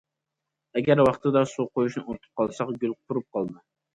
[0.79, 3.63] ئەگەر ۋاقتىدا سۇ قۇيۇشنى ئۇنتۇپ قالساق، گۈل قۇرۇپ قالىدۇ.